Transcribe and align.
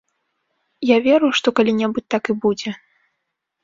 Я 0.93 0.97
веру, 1.09 1.31
што 1.41 1.47
калі-небудзь 1.61 2.09
так 2.17 2.25
будзе. 2.43 2.79